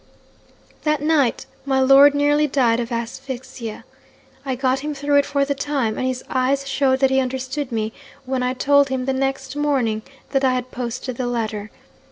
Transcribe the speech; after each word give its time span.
'"That 0.81 0.99
night 1.03 1.45
my 1.63 1.79
lord 1.79 2.15
nearly 2.15 2.47
died 2.47 2.79
of 2.79 2.91
asphyxia. 2.91 3.85
I 4.43 4.55
got 4.55 4.79
him 4.79 4.95
through 4.95 5.17
it 5.17 5.27
for 5.27 5.45
the 5.45 5.53
time; 5.53 5.95
and 5.95 6.07
his 6.07 6.23
eyes 6.27 6.67
showed 6.67 7.01
that 7.01 7.11
he 7.11 7.19
understood 7.19 7.71
me 7.71 7.93
when 8.25 8.41
I 8.41 8.55
told 8.55 8.89
him, 8.89 9.05
the 9.05 9.13
next 9.13 9.55
morning, 9.55 10.01
that 10.31 10.43
I 10.43 10.55
had 10.55 10.71
posted 10.71 11.17
the 11.17 11.27
letter. 11.27 11.69